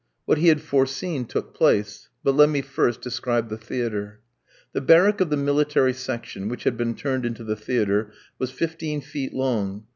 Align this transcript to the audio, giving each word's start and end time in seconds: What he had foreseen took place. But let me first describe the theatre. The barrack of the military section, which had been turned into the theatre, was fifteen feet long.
What 0.25 0.39
he 0.39 0.47
had 0.47 0.61
foreseen 0.61 1.25
took 1.25 1.53
place. 1.53 2.09
But 2.23 2.33
let 2.35 2.49
me 2.49 2.63
first 2.63 3.01
describe 3.03 3.49
the 3.49 3.57
theatre. 3.59 4.21
The 4.73 4.81
barrack 4.81 5.21
of 5.21 5.29
the 5.29 5.37
military 5.37 5.93
section, 5.93 6.49
which 6.49 6.63
had 6.63 6.75
been 6.75 6.95
turned 6.95 7.23
into 7.23 7.43
the 7.43 7.55
theatre, 7.55 8.11
was 8.39 8.49
fifteen 8.49 9.01
feet 9.01 9.31
long. 9.31 9.85